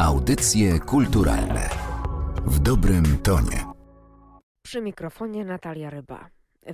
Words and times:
Audycje 0.00 0.78
kulturalne 0.78 1.70
w 2.46 2.58
dobrym 2.58 3.18
tonie. 3.18 3.66
Przy 4.64 4.80
mikrofonie 4.80 5.44
Natalia 5.44 5.90
Ryba. 5.90 6.28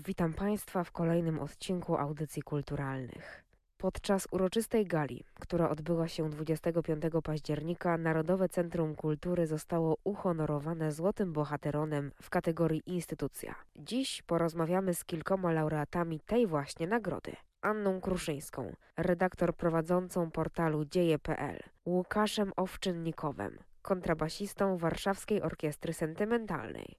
Witam 0.06 0.32
Państwa 0.32 0.84
w 0.84 0.92
kolejnym 0.92 1.38
odcinku 1.40 1.96
audycji 1.96 2.42
kulturalnych. 2.42 3.44
Podczas 3.76 4.28
uroczystej 4.30 4.86
gali, 4.86 5.24
która 5.40 5.68
odbyła 5.68 6.08
się 6.08 6.30
25 6.30 7.02
października, 7.24 7.98
Narodowe 7.98 8.48
Centrum 8.48 8.94
Kultury 8.94 9.46
zostało 9.46 9.96
uhonorowane 10.04 10.92
Złotym 10.92 11.32
Bohateronem 11.32 12.12
w 12.22 12.30
kategorii 12.30 12.82
Instytucja. 12.86 13.54
Dziś 13.76 14.22
porozmawiamy 14.22 14.94
z 14.94 15.04
kilkoma 15.04 15.52
laureatami 15.52 16.20
tej 16.20 16.46
właśnie 16.46 16.86
nagrody. 16.86 17.36
Anną 17.66 18.00
Kruszyńską, 18.00 18.72
redaktor 18.96 19.56
prowadzącą 19.56 20.30
portalu 20.30 20.84
dzieje.pl, 20.84 21.58
Łukaszem 21.86 22.52
Owczynnikowem, 22.56 23.58
kontrabasistą 23.82 24.78
Warszawskiej 24.78 25.42
Orkiestry 25.42 25.92
Sentymentalnej 25.92 26.98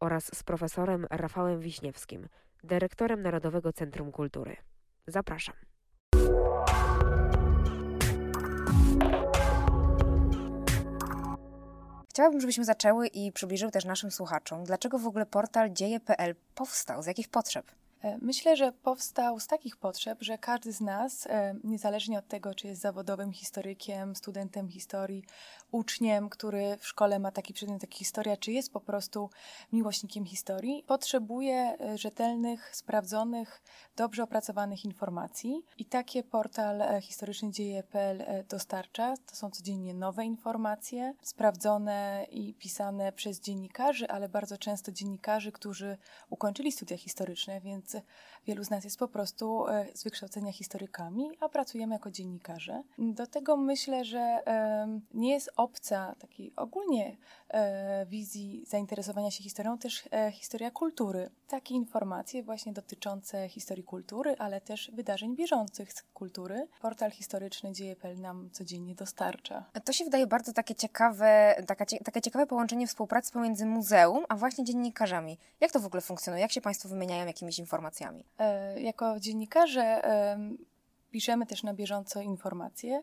oraz 0.00 0.36
z 0.36 0.42
profesorem 0.42 1.06
Rafałem 1.10 1.60
Wiśniewskim, 1.60 2.28
dyrektorem 2.64 3.22
Narodowego 3.22 3.72
Centrum 3.72 4.12
Kultury. 4.12 4.56
Zapraszam. 5.06 5.54
Chciałabym, 12.10 12.40
żebyśmy 12.40 12.64
zaczęły 12.64 13.06
i 13.06 13.32
przybliżyły 13.32 13.72
też 13.72 13.84
naszym 13.84 14.10
słuchaczom, 14.10 14.64
dlaczego 14.64 14.98
w 14.98 15.06
ogóle 15.06 15.26
portal 15.26 15.72
dzieje.pl 15.72 16.34
powstał, 16.54 17.02
z 17.02 17.06
jakich 17.06 17.28
potrzeb. 17.28 17.79
E, 18.02 18.18
myślę, 18.22 18.56
że 18.56 18.72
powstał 18.72 19.40
z 19.40 19.46
takich 19.46 19.76
potrzeb, 19.76 20.22
że 20.22 20.38
każdy 20.38 20.72
z 20.72 20.80
nas, 20.80 21.26
e, 21.26 21.54
niezależnie 21.64 22.18
od 22.18 22.28
tego, 22.28 22.54
czy 22.54 22.66
jest 22.66 22.80
zawodowym 22.80 23.32
historykiem, 23.32 24.16
studentem 24.16 24.68
historii, 24.68 25.24
uczniem, 25.70 26.28
który 26.28 26.76
w 26.76 26.86
szkole 26.86 27.18
ma 27.18 27.30
taki 27.30 27.54
przedmiot 27.54 27.82
jak 27.82 27.94
historia, 27.94 28.36
czy 28.36 28.52
jest 28.52 28.72
po 28.72 28.80
prostu 28.80 29.30
miłośnikiem 29.72 30.24
historii, 30.24 30.84
potrzebuje 30.86 31.76
e, 31.80 31.98
rzetelnych, 31.98 32.76
sprawdzonych, 32.76 33.62
dobrze 33.96 34.22
opracowanych 34.22 34.84
informacji. 34.84 35.62
I 35.78 35.84
takie 35.84 36.22
portal 36.22 37.00
historyczny 37.00 37.50
dzieje.pl 37.50 38.44
dostarcza. 38.48 39.14
To 39.26 39.36
są 39.36 39.50
codziennie 39.50 39.94
nowe 39.94 40.24
informacje, 40.24 41.14
sprawdzone 41.22 42.26
i 42.30 42.54
pisane 42.54 43.12
przez 43.12 43.40
dziennikarzy, 43.40 44.08
ale 44.08 44.28
bardzo 44.28 44.58
często 44.58 44.92
dziennikarzy, 44.92 45.52
którzy 45.52 45.98
ukończyli 46.30 46.72
studia 46.72 46.96
historyczne, 46.96 47.60
więc 47.60 47.89
是 47.90 48.02
wielu 48.46 48.64
z 48.64 48.70
nas 48.70 48.84
jest 48.84 48.98
po 48.98 49.08
prostu 49.08 49.68
e, 49.68 49.86
z 49.94 50.04
wykształcenia 50.04 50.52
historykami, 50.52 51.30
a 51.40 51.48
pracujemy 51.48 51.94
jako 51.94 52.10
dziennikarze. 52.10 52.82
Do 52.98 53.26
tego 53.26 53.56
myślę, 53.56 54.04
że 54.04 54.42
nie 55.14 55.30
jest 55.30 55.50
obca 55.56 56.14
takiej 56.18 56.52
ogólnie 56.56 57.16
e, 57.48 58.06
wizji 58.06 58.64
zainteresowania 58.66 59.30
się 59.30 59.42
historią, 59.42 59.78
też 59.78 60.08
e, 60.12 60.32
historia 60.32 60.70
kultury. 60.70 61.30
Takie 61.48 61.74
informacje 61.74 62.42
właśnie 62.42 62.72
dotyczące 62.72 63.48
historii 63.48 63.84
kultury, 63.84 64.34
ale 64.38 64.60
też 64.60 64.90
wydarzeń 64.94 65.36
bieżących 65.36 65.92
z 65.92 66.02
kultury. 66.02 66.68
Portal 66.80 67.10
historyczny 67.10 67.72
Dzieje.pl 67.72 68.20
nam 68.20 68.50
codziennie 68.52 68.94
dostarcza. 68.94 69.64
To 69.84 69.92
się 69.92 70.04
wydaje 70.04 70.26
bardzo 70.26 70.52
takie 70.52 70.74
ciekawe, 70.74 71.54
takie 72.04 72.20
ciekawe 72.20 72.46
połączenie 72.46 72.86
współpracy 72.86 73.32
pomiędzy 73.32 73.66
muzeum, 73.66 74.24
a 74.28 74.36
właśnie 74.36 74.64
dziennikarzami. 74.64 75.38
Jak 75.60 75.72
to 75.72 75.80
w 75.80 75.86
ogóle 75.86 76.00
funkcjonuje? 76.00 76.42
Jak 76.42 76.52
się 76.52 76.60
Państwo 76.60 76.88
wymieniają 76.88 77.26
jakimiś 77.26 77.58
informacjami? 77.58 78.24
E, 78.38 78.80
jako 78.80 79.20
dziennikarze 79.20 80.02
piszemy 81.10 81.46
też 81.46 81.62
na 81.62 81.74
bieżąco 81.74 82.20
informacje, 82.20 83.02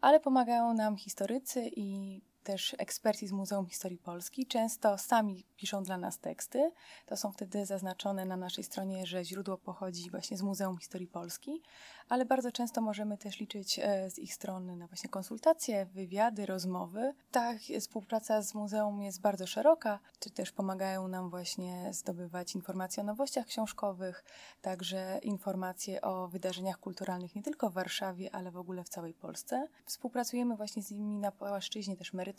ale 0.00 0.20
pomagają 0.20 0.74
nam 0.74 0.96
historycy 0.96 1.70
i 1.76 2.20
też 2.46 2.76
eksperci 2.78 3.26
z 3.26 3.32
Muzeum 3.32 3.66
Historii 3.66 3.98
Polski 3.98 4.46
często 4.46 4.98
sami 4.98 5.44
piszą 5.56 5.82
dla 5.82 5.98
nas 5.98 6.18
teksty. 6.18 6.70
To 7.06 7.16
są 7.16 7.32
wtedy 7.32 7.66
zaznaczone 7.66 8.24
na 8.24 8.36
naszej 8.36 8.64
stronie, 8.64 9.06
że 9.06 9.24
źródło 9.24 9.58
pochodzi 9.58 10.10
właśnie 10.10 10.36
z 10.36 10.42
Muzeum 10.42 10.78
Historii 10.78 11.06
Polski, 11.06 11.62
ale 12.08 12.24
bardzo 12.24 12.52
często 12.52 12.80
możemy 12.80 13.18
też 13.18 13.40
liczyć 13.40 13.78
e, 13.82 14.10
z 14.10 14.18
ich 14.18 14.34
strony 14.34 14.76
na 14.76 14.86
właśnie 14.86 15.10
konsultacje, 15.10 15.86
wywiady, 15.86 16.46
rozmowy. 16.46 17.14
Ta 17.30 17.54
współpraca 17.80 18.42
z 18.42 18.54
muzeum 18.54 19.02
jest 19.02 19.20
bardzo 19.20 19.46
szeroka, 19.46 19.98
czy 20.20 20.30
też 20.30 20.52
pomagają 20.52 21.08
nam 21.08 21.30
właśnie 21.30 21.88
zdobywać 21.92 22.54
informacje 22.54 23.02
o 23.02 23.06
nowościach 23.06 23.46
książkowych, 23.46 24.24
także 24.62 25.20
informacje 25.22 26.00
o 26.00 26.28
wydarzeniach 26.28 26.78
kulturalnych 26.78 27.34
nie 27.34 27.42
tylko 27.42 27.70
w 27.70 27.72
Warszawie, 27.72 28.34
ale 28.34 28.50
w 28.50 28.56
ogóle 28.56 28.84
w 28.84 28.88
całej 28.88 29.14
Polsce. 29.14 29.68
Współpracujemy 29.86 30.56
właśnie 30.56 30.82
z 30.82 30.90
nimi 30.90 31.18
na 31.18 31.32
płaszczyźnie 31.32 31.96
też 31.96 32.12
merytorycznej, 32.12 32.35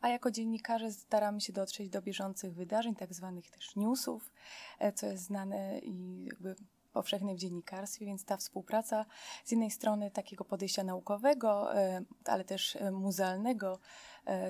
a 0.00 0.08
jako 0.08 0.30
dziennikarze 0.30 0.92
staramy 0.92 1.40
się 1.40 1.52
dotrzeć 1.52 1.88
do 1.88 2.02
bieżących 2.02 2.54
wydarzeń, 2.54 2.94
tak 2.94 3.14
zwanych 3.14 3.50
też 3.50 3.76
newsów, 3.76 4.32
e, 4.78 4.92
co 4.92 5.06
jest 5.06 5.24
znane 5.24 5.78
i 5.78 6.24
jakby 6.24 6.54
powszechnej 6.94 7.36
w 7.36 7.38
dziennikarstwie, 7.38 8.06
więc 8.06 8.24
ta 8.24 8.36
współpraca 8.36 9.06
z 9.44 9.50
jednej 9.50 9.70
strony 9.70 10.10
takiego 10.10 10.44
podejścia 10.44 10.84
naukowego, 10.84 11.76
e, 11.76 12.04
ale 12.24 12.44
też 12.44 12.76
e, 12.76 12.90
muzealnego 12.90 13.78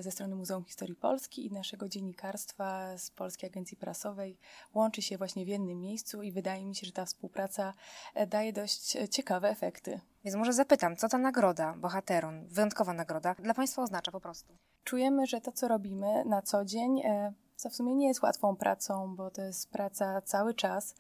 ze 0.01 0.11
strony 0.11 0.35
Muzeum 0.35 0.65
Historii 0.65 0.95
Polski 0.95 1.47
i 1.47 1.53
naszego 1.53 1.89
dziennikarstwa 1.89 2.99
z 2.99 3.11
Polskiej 3.11 3.51
Agencji 3.51 3.77
Prasowej 3.77 4.39
łączy 4.75 5.03
się 5.03 5.19
właśnie 5.19 5.45
w 5.45 5.49
jednym 5.49 5.81
miejscu 5.81 6.23
i 6.23 6.33
wydaje 6.33 6.65
mi 6.65 6.75
się, 6.75 6.87
że 6.87 6.93
ta 6.93 7.05
współpraca 7.05 7.75
daje 8.27 8.53
dość 8.53 8.97
ciekawe 9.11 9.49
efekty. 9.49 10.01
Więc 10.25 10.37
może 10.37 10.53
zapytam, 10.53 10.97
co 10.97 11.09
ta 11.09 11.19
nagroda, 11.19 11.75
bohateron, 11.77 12.47
wyjątkowa 12.47 12.93
nagroda, 12.93 13.35
dla 13.35 13.55
Państwa 13.55 13.83
oznacza 13.83 14.13
po 14.13 14.21
prostu? 14.21 14.53
Czujemy, 14.85 15.27
że 15.27 15.41
to, 15.41 15.53
co 15.53 15.69
robimy 15.69 16.25
na 16.25 16.43
co 16.43 16.65
dzień, 16.65 17.03
co 17.57 17.71
w 17.71 17.75
sumie 17.75 17.95
nie 17.95 18.09
jest 18.09 18.23
łatwą 18.23 18.57
pracą, 18.57 19.17
bo 19.17 19.31
to 19.31 19.43
jest 19.43 19.71
praca 19.71 20.23
cały 20.23 20.55
czas, 20.55 20.95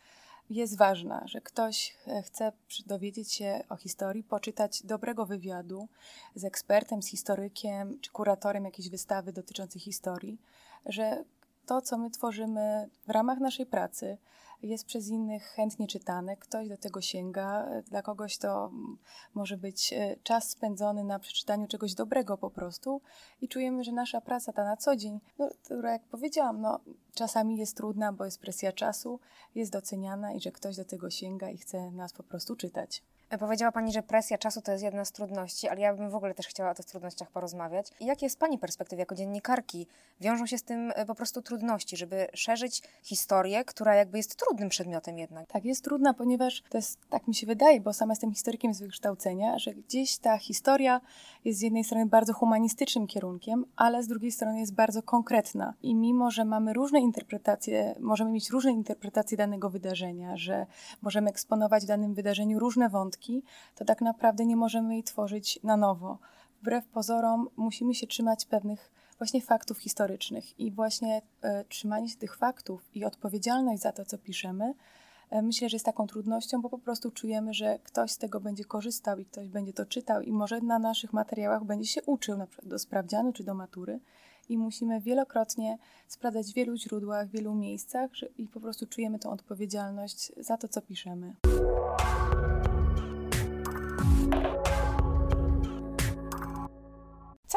jest 0.51 0.79
ważna, 0.79 1.23
że 1.27 1.41
ktoś 1.41 1.97
e, 2.07 2.23
chce 2.23 2.53
dowiedzieć 2.87 3.33
się 3.33 3.65
o 3.69 3.77
historii, 3.77 4.23
poczytać 4.23 4.83
dobrego 4.83 5.27
wywiadu 5.27 5.89
z 6.35 6.45
ekspertem, 6.45 7.03
z 7.03 7.09
historykiem 7.09 8.01
czy 8.01 8.11
kuratorem 8.11 8.65
jakiejś 8.65 8.89
wystawy 8.89 9.33
dotyczącej 9.33 9.81
historii, 9.81 10.39
że 10.87 11.25
to, 11.67 11.83
co 11.83 11.99
my 11.99 12.11
tworzymy 12.11 12.89
w 13.07 13.11
ramach 13.11 13.39
naszej 13.39 13.67
pracy, 13.67 14.19
jest 14.63 14.87
przez 14.87 15.09
innych 15.09 15.43
chętnie 15.43 15.87
czytane, 15.87 16.37
ktoś 16.37 16.69
do 16.69 16.77
tego 16.77 17.01
sięga, 17.01 17.69
dla 17.83 18.03
kogoś 18.03 18.39
to 18.39 18.71
może 19.35 19.57
być 19.57 19.93
e, 19.93 20.17
czas 20.23 20.51
spędzony 20.51 21.05
na 21.05 21.19
przeczytaniu 21.19 21.67
czegoś 21.67 21.95
dobrego 21.95 22.39
po 22.39 22.51
prostu 22.51 23.01
i 23.41 23.49
czujemy, 23.49 23.85
że 23.85 23.93
nasza 23.93 24.21
praca 24.21 24.53
ta 24.53 24.65
na 24.65 24.77
co 24.77 24.97
dzień, 24.97 25.21
no, 25.39 25.51
która 25.65 25.93
jak 25.93 26.03
powiedziałam, 26.03 26.61
no, 26.61 26.81
czasami 27.15 27.57
jest 27.57 27.77
trudna, 27.77 28.13
bo 28.13 28.25
jest 28.25 28.41
presja 28.41 28.73
czasu, 28.73 29.21
jest 29.55 29.73
doceniana 29.73 30.33
i 30.33 30.41
że 30.41 30.53
ktoś 30.53 30.77
do 30.77 30.85
tego 30.85 31.11
sięga 31.11 31.51
i 31.51 31.59
chce 31.59 31.91
nas 31.91 32.13
po 32.13 32.23
prostu 32.23 32.57
czytać. 32.57 33.03
Powiedziała 33.39 33.73
Pani, 33.73 33.93
że 33.93 34.03
presja 34.03 34.39
czasu 34.39 34.63
to 34.63 34.73
jest 34.73 34.85
jedna 34.85 35.05
z 35.05 35.13
trudności, 35.13 35.69
ale 35.69 35.81
ja 35.81 35.95
bym 35.95 36.11
w 36.11 36.15
ogóle 36.15 36.35
też 36.35 36.47
chciała 36.47 36.71
o 36.71 36.75
tych 36.75 36.85
trudnościach 36.85 37.31
porozmawiać. 37.31 37.91
Jakie 38.01 38.27
jest 38.27 38.39
Pani 38.39 38.59
perspektywy 38.59 39.01
jako 39.01 39.15
dziennikarki? 39.15 39.87
Wiążą 40.21 40.47
się 40.47 40.59
z 40.59 40.63
tym 40.63 40.93
e, 40.95 41.07
po 41.07 41.15
prostu 41.15 41.43
trudności, 41.43 41.97
żeby 41.97 42.27
szerzyć 42.35 42.83
historię, 43.03 43.65
która 43.65 43.95
jakby 43.95 44.17
jest 44.17 44.37
trudnym 44.37 44.69
przedmiotem 44.69 45.19
jednak. 45.19 45.47
Tak, 45.47 45.65
jest 45.65 45.85
trudna, 45.85 46.15
ponieważ 46.15 46.63
to 46.69 46.79
jest, 46.79 46.99
tak 47.11 47.29
mi 47.29 47.35
się 47.35 47.47
wydaje, 47.47 47.81
bo 47.81 47.93
sama 47.93 48.13
jestem 48.13 48.33
historykiem 48.33 48.75
z 48.75 48.81
wykształcenia, 48.81 49.59
że 49.59 49.75
gdzieś 49.75 50.19
ta 50.19 50.39
historia 50.39 51.01
jest 51.45 51.59
z 51.59 51.63
jednej 51.63 51.85
strony 51.85 52.07
bardzo 52.07 52.33
humanistycznym 52.33 53.07
kierunkiem, 53.07 53.65
ale 53.77 54.03
z 54.03 54.09
drugiej 54.09 54.33
strony 54.33 54.61
jest 54.61 54.75
bardzo 54.75 55.03
konkretna. 55.03 55.75
I 55.83 55.95
mimo, 55.95 56.31
że 56.31 56.45
mamy 56.45 56.73
różne 56.73 57.01
interpretacje, 57.01 57.95
możemy 58.01 58.31
mieć 58.31 58.51
różne 58.51 58.73
interpretacje 58.73 59.37
danego 59.37 59.71
wydarzenia, 59.71 60.37
że 60.37 60.67
możemy 61.03 61.31
eksponować 61.31 61.85
w 61.85 61.87
danym 61.87 62.15
wydarzeniu 62.15 62.59
różne 62.59 62.89
wątki, 62.89 63.24
to 63.75 63.85
tak 63.85 64.01
naprawdę 64.01 64.47
nie 64.47 64.57
możemy 64.57 64.95
jej 64.95 65.03
tworzyć 65.03 65.61
na 65.63 65.77
nowo. 65.77 66.19
Wbrew 66.61 66.87
pozorom 66.87 67.49
musimy 67.57 67.95
się 67.95 68.07
trzymać 68.07 68.47
pewnych 68.47 68.91
właśnie 69.19 69.41
faktów 69.41 69.79
historycznych 69.79 70.61
i 70.61 70.71
właśnie 70.71 71.23
e, 71.43 71.65
trzymanie 71.65 72.09
się 72.09 72.17
tych 72.17 72.37
faktów 72.37 72.83
i 72.95 73.05
odpowiedzialność 73.05 73.83
za 73.83 73.93
to, 73.93 74.05
co 74.05 74.19
piszemy, 74.19 74.75
e, 75.31 75.43
myślę, 75.43 75.69
że 75.69 75.75
jest 75.75 75.87
taką 75.87 76.07
trudnością, 76.07 76.63
bo 76.63 76.69
po 76.69 76.79
prostu 76.79 77.11
czujemy, 77.11 77.55
że 77.55 77.79
ktoś 77.79 78.11
z 78.11 78.19
tego 78.19 78.41
będzie 78.41 78.65
korzystał 78.65 79.19
i 79.19 79.25
ktoś 79.25 79.49
będzie 79.49 79.73
to 79.73 79.87
czytał 79.87 80.21
i 80.21 80.33
może 80.33 80.61
na 80.61 80.79
naszych 80.79 81.13
materiałach 81.13 81.65
będzie 81.65 81.87
się 81.87 82.03
uczył, 82.03 82.37
na 82.37 82.47
przykład 82.47 82.69
do 82.69 82.79
sprawdzianu 82.79 83.33
czy 83.33 83.45
do 83.45 83.55
matury. 83.55 84.01
I 84.49 84.59
musimy 84.59 85.01
wielokrotnie 85.01 85.79
sprawdzać 86.09 86.47
w 86.47 86.55
wielu 86.55 86.77
źródłach, 86.77 87.29
w 87.29 87.31
wielu 87.31 87.55
miejscach 87.55 88.11
i 88.39 88.49
po 88.49 88.61
prostu 88.61 88.87
czujemy 88.87 89.19
tą 89.19 89.31
odpowiedzialność 89.31 90.33
za 90.37 90.57
to, 90.57 90.69
co 90.69 90.83
piszemy. 90.83 91.35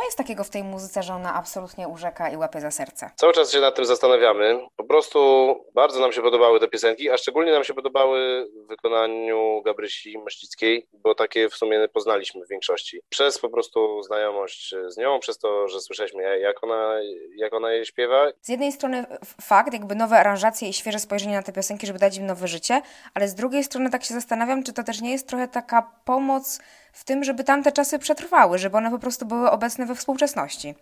Jest 0.07 0.18
takiego 0.18 0.44
w 0.44 0.50
tej 0.50 0.63
muzyce, 0.63 1.04
że 1.04 1.13
ona 1.13 1.33
absolutnie 1.33 1.88
urzeka 1.88 2.30
i 2.30 2.38
łapie 2.38 2.62
za 2.62 2.71
serce? 2.71 3.12
Cały 3.15 3.33
czas 3.33 3.51
się 3.51 3.59
nad 3.59 3.75
tym 3.75 3.86
zastanawiamy. 3.86 4.59
Po 4.75 4.83
prostu 4.83 5.19
bardzo 5.75 6.00
nam 6.00 6.12
się 6.12 6.21
podobały 6.21 6.59
te 6.59 6.68
piosenki, 6.68 7.09
a 7.09 7.18
szczególnie 7.18 7.51
nam 7.51 7.63
się 7.63 7.74
podobały 7.74 8.48
w 8.56 8.68
wykonaniu 8.68 9.62
Gabrysi 9.65 10.18
Maślickiej, 10.18 10.88
bo 10.94 11.15
takie 11.15 11.50
w 11.50 11.56
sumie 11.56 11.88
poznaliśmy 11.88 12.45
w 12.45 12.50
większości. 12.50 13.01
Przez 13.09 13.39
po 13.39 13.50
prostu 13.50 14.04
znajomość 14.04 14.75
z 14.88 14.98
nią, 14.98 15.19
przez 15.19 15.38
to, 15.38 15.68
że 15.68 15.80
słyszeliśmy 15.81 16.39
jak 16.39 16.63
ona, 16.63 16.94
jak 17.36 17.54
ona 17.54 17.71
je 17.71 17.86
śpiewa. 17.86 18.27
Z 18.42 18.50
jednej 18.50 18.71
strony 18.71 19.06
fakt, 19.42 19.74
jakby 19.74 19.95
nowe 19.95 20.19
aranżacje 20.19 20.69
i 20.69 20.74
świeże 20.74 21.00
spojrzenie 21.00 21.36
na 21.36 21.44
te 21.44 21.54
piosenki, 21.54 21.88
żeby 21.88 22.00
dać 22.00 22.18
im 22.18 22.25
nowe 22.25 22.48
życie, 22.48 22.81
ale 23.13 23.27
z 23.27 23.36
drugiej 23.36 23.63
strony 23.63 23.89
tak 23.89 24.04
się 24.04 24.13
zastanawiam, 24.13 24.63
czy 24.63 24.74
to 24.74 24.83
też 24.83 25.01
nie 25.01 25.12
jest 25.12 25.27
trochę 25.27 25.48
taka 25.48 25.92
pomoc 26.06 26.59
w 26.97 27.03
tym, 27.03 27.23
żeby 27.23 27.44
tamte 27.44 27.71
czasy 27.71 27.99
przetrwały, 27.99 28.57
żeby 28.57 28.77
one 28.77 28.91
po 28.91 28.99
prostu 28.99 29.25
były 29.25 29.51
obecne 29.51 29.85
we 29.85 29.95
współczesności. 29.95 30.75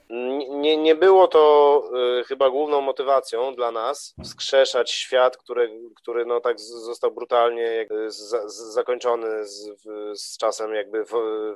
Nie, 0.50 0.78
nie 0.78 0.96
było 0.96 1.28
to 1.28 1.84
y, 2.20 2.24
chyba 2.24 2.50
główną 2.50 2.82
motywacją 2.82 3.56
dla 3.56 3.72
nas 3.72 4.16
wskrzeszać 4.24 4.92
świat, 4.92 5.38
który, 5.38 5.72
który 5.96 6.26
no 6.26 6.40
tak 6.40 6.60
został 6.60 7.12
brutalnie 7.12 7.62
jakby 7.62 8.12
z, 8.12 8.36
zakończony 8.74 9.46
z, 9.46 9.82
z, 10.14 10.38
czasem 10.38 10.74
jakby 10.74 11.04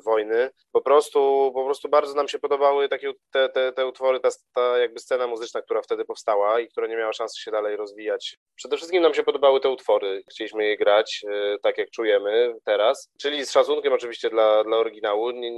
wojny. 0.04 0.50
Po 0.72 0.82
prostu, 0.82 1.52
po 1.54 1.66
prostu 1.66 1.90
bardzo 1.90 2.14
nam 2.14 2.28
się 2.28 2.40
podobały 2.40 2.90
takie 2.90 3.14
te, 3.32 3.50
te, 3.50 3.74
te 3.74 3.88
utwory, 3.88 4.20
ta, 4.20 4.30
ta 4.54 4.78
jakby 4.78 5.00
scena 5.00 5.28
muzyczna, 5.28 5.62
która 5.62 5.82
wtedy 5.82 6.06
powstała 6.06 6.60
i 6.60 6.68
która 6.68 6.88
nie 6.88 6.98
miała 6.98 7.14
szansy 7.14 7.42
się 7.42 7.52
dalej 7.52 7.76
rozwijać. 7.76 8.38
Przede 8.56 8.78
wszystkim 8.78 9.04
nam 9.04 9.14
się 9.14 9.24
podobały 9.24 9.60
te 9.60 9.70
utwory. 9.70 10.24
Chcieliśmy 10.32 10.66
je 10.66 10.78
grać 10.78 11.22
y, 11.24 11.58
tak, 11.64 11.78
jak 11.78 11.90
czujemy 11.92 12.56
teraz, 12.66 13.10
czyli 13.22 13.46
z 13.46 13.52
szacunkiem 13.52 13.94
oczywiście 13.94 14.30
dla 14.30 14.49
dla, 14.66 14.78
oryginału. 14.78 15.32
Nie, 15.32 15.52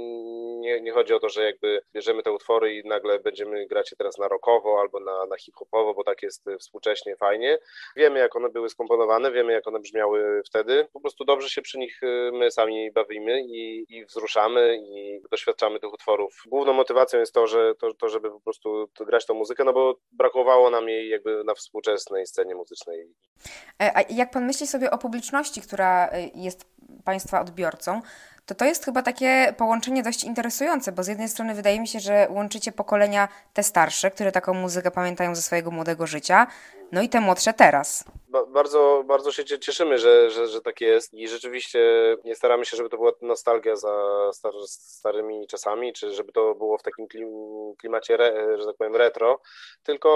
nie, 0.60 0.80
nie, 0.80 0.92
chodzi 0.92 1.14
o 1.14 1.18
to, 1.18 1.28
że 1.28 1.44
jakby 1.44 1.82
bierzemy 1.94 2.22
te 2.22 2.32
utwory 2.32 2.74
i 2.74 2.88
nagle 2.88 3.18
będziemy 3.18 3.66
grać 3.66 3.90
je 3.90 3.96
teraz 3.96 4.18
na 4.18 4.28
rockowo 4.28 4.80
albo 4.80 5.00
na, 5.00 5.26
na 5.26 5.36
hip-hopowo, 5.36 5.94
bo 5.94 6.04
tak 6.04 6.22
jest 6.22 6.44
współcześnie 6.58 7.16
fajnie. 7.16 7.58
Wiemy, 7.96 8.18
jak 8.18 8.36
one 8.36 8.48
były 8.48 8.68
skomponowane, 8.68 9.32
wiemy, 9.32 9.52
jak 9.52 9.68
one 9.68 9.80
brzmiały 9.80 10.42
wtedy. 10.46 10.88
Po 10.92 11.00
prostu 11.00 11.24
dobrze 11.24 11.48
się 11.50 11.62
przy 11.62 11.78
nich 11.78 12.02
y, 12.02 12.30
my 12.32 12.50
sami 12.50 12.92
bawimy 12.92 13.42
i, 13.42 13.86
i 13.88 14.04
wzruszamy 14.04 14.78
i 14.82 15.20
doświadczamy 15.30 15.80
tych 15.80 15.92
utworów. 15.92 16.42
Główną 16.46 16.72
motywacją 16.72 17.20
jest 17.20 17.34
to, 17.34 17.46
że 17.46 17.74
to, 17.74 17.94
to 17.94 18.08
żeby 18.08 18.30
po 18.30 18.40
prostu 18.40 18.88
grać 19.00 19.26
tą 19.26 19.34
muzykę, 19.34 19.64
no 19.64 19.72
bo 19.72 19.94
brakowało 20.12 20.70
nam 20.70 20.88
jej 20.88 21.08
jakby 21.08 21.44
na 21.44 21.54
współczesnej 21.54 22.26
scenie 22.26 22.54
muzycznej. 22.54 23.08
E, 23.82 23.96
a 23.96 24.02
jak 24.10 24.30
pan 24.30 24.46
myśli 24.46 24.66
sobie 24.66 24.90
o 24.90 24.98
publiczności, 24.98 25.60
która 25.60 26.08
y, 26.08 26.30
jest 26.34 26.64
Państwa 27.04 27.40
odbiorcą, 27.40 28.00
to 28.46 28.54
to 28.54 28.64
jest 28.64 28.84
chyba 28.84 29.02
takie 29.02 29.54
połączenie 29.56 30.02
dość 30.02 30.24
interesujące, 30.24 30.92
bo 30.92 31.02
z 31.02 31.06
jednej 31.06 31.28
strony 31.28 31.54
wydaje 31.54 31.80
mi 31.80 31.88
się, 31.88 32.00
że 32.00 32.26
łączycie 32.30 32.72
pokolenia 32.72 33.28
te 33.52 33.62
starsze, 33.62 34.10
które 34.10 34.32
taką 34.32 34.54
muzykę 34.54 34.90
pamiętają 34.90 35.34
ze 35.34 35.42
swojego 35.42 35.70
młodego 35.70 36.06
życia, 36.06 36.46
no 36.92 37.02
i 37.02 37.08
te 37.08 37.20
młodsze 37.20 37.54
teraz. 37.54 38.04
Ba 38.32 38.46
bardzo, 38.46 39.04
bardzo 39.06 39.32
się 39.32 39.44
cieszymy, 39.44 39.98
że, 39.98 40.30
że, 40.30 40.46
że 40.46 40.60
tak 40.60 40.80
jest 40.80 41.14
i 41.14 41.28
rzeczywiście 41.28 41.80
nie 42.24 42.34
staramy 42.34 42.64
się, 42.64 42.76
żeby 42.76 42.88
to 42.88 42.96
była 42.96 43.12
nostalgia 43.22 43.76
za 43.76 44.30
star 44.32 44.52
starymi 44.66 45.46
czasami, 45.46 45.92
czy 45.92 46.14
żeby 46.14 46.32
to 46.32 46.54
było 46.54 46.78
w 46.78 46.82
takim 46.82 47.08
klim 47.08 47.28
klimacie, 47.78 48.18
że 48.58 48.66
tak 48.66 48.76
powiem, 48.76 48.96
retro, 48.96 49.40
tylko 49.82 50.08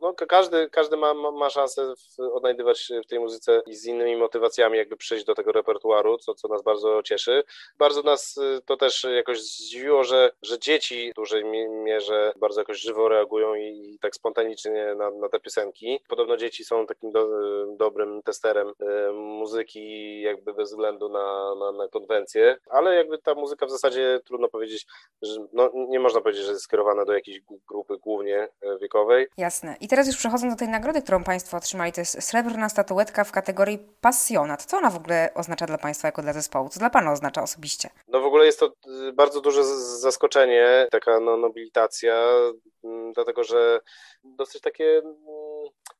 no, 0.00 0.14
każdy, 0.14 0.70
każdy 0.70 0.96
ma, 0.96 1.14
ma 1.14 1.50
szansę 1.50 1.94
odnajdywać 2.32 2.88
w 3.04 3.06
tej 3.06 3.20
muzyce 3.20 3.62
i 3.66 3.74
z 3.74 3.86
innymi 3.86 4.16
motywacjami 4.16 4.78
jakby 4.78 4.96
przyjść 4.96 5.24
do 5.24 5.34
tego 5.34 5.52
repertuaru, 5.52 6.18
co, 6.18 6.34
co 6.34 6.48
nas 6.48 6.62
bardzo 6.62 7.02
cieszy. 7.02 7.42
Bardzo 7.78 8.02
nas 8.02 8.36
y, 8.36 8.60
to 8.66 8.76
też 8.76 9.06
jakoś 9.14 9.40
zdziwiło, 9.40 10.04
że, 10.04 10.30
że 10.42 10.58
dzieci 10.58 11.10
w 11.10 11.14
dużej 11.14 11.44
mierze 11.84 12.32
bardzo 12.36 12.60
jakoś 12.60 12.80
żywo 12.80 13.08
reagują 13.08 13.54
i, 13.54 13.94
i 13.94 13.98
tak 13.98 14.14
spontanicznie 14.14 14.94
na, 14.94 15.10
na, 15.10 15.28
te 15.28 15.40
piosenki. 15.40 16.00
Podobno 16.08 16.36
dzieci 16.36 16.45
są 16.50 16.86
takim 16.86 17.12
do, 17.12 17.28
dobrym 17.76 18.22
testerem 18.22 18.68
y, 18.68 19.12
muzyki 19.12 20.20
jakby 20.20 20.54
bez 20.54 20.70
względu 20.70 21.08
na, 21.08 21.54
na, 21.54 21.72
na 21.72 21.88
konwencję, 21.88 22.56
ale 22.70 22.94
jakby 22.94 23.18
ta 23.18 23.34
muzyka 23.34 23.66
w 23.66 23.70
zasadzie 23.70 24.20
trudno 24.24 24.48
powiedzieć, 24.48 24.86
że 25.22 25.46
no, 25.52 25.70
nie 25.74 26.00
można 26.00 26.20
powiedzieć, 26.20 26.44
że 26.44 26.52
jest 26.52 26.64
skierowana 26.64 27.04
do 27.04 27.12
jakiejś 27.12 27.40
grupy 27.68 27.98
głównie 27.98 28.44
y, 28.44 28.78
wiekowej. 28.78 29.26
Jasne. 29.36 29.76
I 29.80 29.88
teraz 29.88 30.06
już 30.06 30.16
przechodząc 30.16 30.54
do 30.54 30.58
tej 30.58 30.68
nagrody, 30.68 31.02
którą 31.02 31.24
Państwo 31.24 31.56
otrzymali, 31.56 31.92
to 31.92 32.00
jest 32.00 32.22
srebrna 32.22 32.68
statuetka 32.68 33.24
w 33.24 33.32
kategorii 33.32 33.78
pasjonat. 34.00 34.64
Co 34.64 34.76
ona 34.76 34.90
w 34.90 34.96
ogóle 34.96 35.30
oznacza 35.34 35.66
dla 35.66 35.78
Państwa 35.78 36.08
jako 36.08 36.22
dla 36.22 36.32
zespołu? 36.32 36.68
Co 36.68 36.80
dla 36.80 36.90
Pana 36.90 37.12
oznacza 37.12 37.42
osobiście? 37.42 37.90
No 38.08 38.20
w 38.20 38.26
ogóle 38.26 38.46
jest 38.46 38.60
to 38.60 38.66
y, 38.66 39.12
bardzo 39.12 39.40
duże 39.40 39.64
zaskoczenie, 40.00 40.88
taka 40.90 41.20
no, 41.20 41.36
nobilitacja, 41.36 42.22
mm, 42.84 43.12
dlatego 43.12 43.44
że 43.44 43.80
dosyć 44.24 44.62
takie 44.62 44.98
mm, 44.98 45.16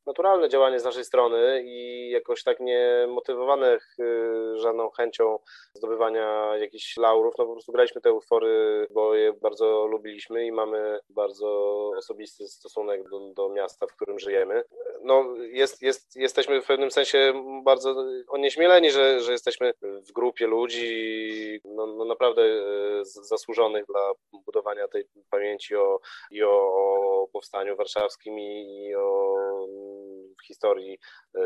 naturalne 0.07 0.49
działanie 0.49 0.81
z 0.81 0.85
naszej 0.85 1.05
strony 1.05 1.63
i 1.67 2.11
jakoś 2.11 2.43
tak 2.43 2.61
nie 2.61 3.07
motywowane 3.09 3.79
żadną 4.55 4.91
chęcią 4.91 5.39
zdobywania 5.75 6.57
jakichś 6.57 6.97
laurów, 6.97 7.35
no 7.39 7.47
po 7.47 7.53
prostu 7.53 7.73
graliśmy 7.73 8.01
te 8.01 8.13
utwory, 8.13 8.87
bo 8.91 9.15
je 9.15 9.33
bardzo 9.33 9.87
lubiliśmy 9.87 10.47
i 10.47 10.53
mamy 10.53 10.99
bardzo 11.11 11.49
osobisty 11.97 12.49
stosunek 12.49 13.09
do, 13.09 13.21
do 13.35 13.49
miasta, 13.49 13.87
w 13.87 13.97
którym 13.97 14.19
żyjemy. 14.19 14.65
No 15.03 15.25
jest, 15.37 15.83
jest, 15.83 16.17
jesteśmy 16.17 16.63
w 16.63 16.67
pewnym 16.67 16.91
sensie 16.91 17.33
bardzo 17.65 18.05
onieśmieleni, 18.29 18.91
że, 18.91 19.21
że 19.21 19.33
jesteśmy 19.33 19.73
w 19.83 20.13
grupie 20.13 20.47
ludzi 20.47 21.61
no, 21.65 21.87
no 21.87 22.05
naprawdę 22.05 22.43
e, 22.43 23.05
zasłużonych 23.05 23.87
dla 23.87 24.13
budowania 24.47 24.89
tej 24.89 25.05
pamięci 25.31 25.77
o, 25.77 26.01
i 26.31 26.43
o 26.43 27.29
powstaniu 27.33 27.77
warszawskim 27.77 28.39
i, 28.39 28.85
i 28.87 28.95
o 28.95 29.37
historii 30.47 30.99
e, 31.35 31.41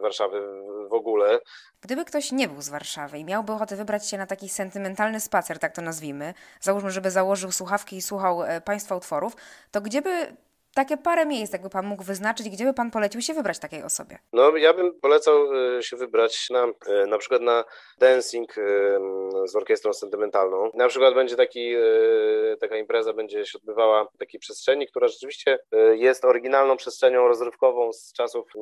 Warszawy 0.00 0.40
w 0.88 0.92
ogóle. 0.92 1.40
Gdyby 1.80 2.04
ktoś 2.04 2.32
nie 2.32 2.48
był 2.48 2.62
z 2.62 2.68
Warszawy 2.68 3.18
i 3.18 3.24
miałby 3.24 3.52
ochotę 3.52 3.76
wybrać 3.76 4.08
się 4.08 4.18
na 4.18 4.26
taki 4.26 4.48
sentymentalny 4.48 5.20
spacer, 5.20 5.58
tak 5.58 5.74
to 5.74 5.82
nazwijmy, 5.82 6.34
załóżmy, 6.60 6.90
żeby 6.90 7.10
założył 7.10 7.52
słuchawki 7.52 7.96
i 7.96 8.02
słuchał 8.02 8.42
e, 8.42 8.60
Państwa 8.60 8.96
utworów, 8.96 9.36
to 9.70 9.80
gdzie 9.80 10.02
by 10.02 10.36
takie 10.74 10.96
parę 10.96 11.26
miejsc, 11.26 11.52
jakby 11.52 11.70
Pan 11.70 11.86
mógł 11.86 12.04
wyznaczyć, 12.04 12.48
gdzie 12.48 12.64
by 12.64 12.74
Pan 12.74 12.90
polecił 12.90 13.20
się 13.20 13.34
wybrać 13.34 13.58
takiej 13.58 13.82
osobie? 13.82 14.18
No, 14.32 14.56
ja 14.56 14.74
bym 14.74 15.00
polecał 15.00 15.54
e, 15.76 15.82
się 15.82 15.96
wybrać 15.96 16.50
na, 16.50 16.66
e, 16.86 17.06
na 17.06 17.18
przykład 17.18 17.42
na 17.42 17.64
dancing 17.98 18.58
e, 18.58 18.62
z 19.48 19.56
orkiestrą 19.56 19.92
sentymentalną. 19.92 20.70
Na 20.74 20.88
przykład 20.88 21.14
będzie 21.14 21.36
taki, 21.36 21.74
taka 22.60 22.76
impreza 22.76 23.12
będzie 23.12 23.46
się 23.46 23.58
odbywała 23.58 24.04
w 24.04 24.18
takiej 24.18 24.40
przestrzeni, 24.40 24.86
która 24.86 25.08
rzeczywiście 25.08 25.58
jest 25.92 26.24
oryginalną 26.24 26.76
przestrzenią 26.76 27.28
rozrywkową 27.28 27.92
z 27.92 28.12
czasów 28.12 28.52